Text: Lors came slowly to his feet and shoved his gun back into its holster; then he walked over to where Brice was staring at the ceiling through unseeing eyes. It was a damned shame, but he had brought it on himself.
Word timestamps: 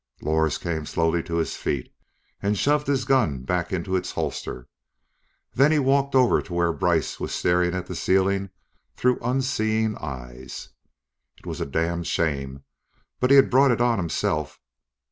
Lors 0.23 0.57
came 0.57 0.87
slowly 0.87 1.21
to 1.21 1.35
his 1.35 1.55
feet 1.55 1.93
and 2.41 2.57
shoved 2.57 2.87
his 2.87 3.05
gun 3.05 3.43
back 3.43 3.71
into 3.71 3.95
its 3.95 4.13
holster; 4.13 4.67
then 5.53 5.71
he 5.71 5.77
walked 5.77 6.15
over 6.15 6.41
to 6.41 6.53
where 6.55 6.73
Brice 6.73 7.19
was 7.19 7.31
staring 7.31 7.75
at 7.75 7.85
the 7.85 7.93
ceiling 7.93 8.49
through 8.97 9.19
unseeing 9.21 9.95
eyes. 9.97 10.69
It 11.37 11.45
was 11.45 11.61
a 11.61 11.67
damned 11.67 12.07
shame, 12.07 12.63
but 13.19 13.29
he 13.29 13.35
had 13.35 13.51
brought 13.51 13.69
it 13.69 13.79
on 13.79 13.99
himself. 13.99 14.59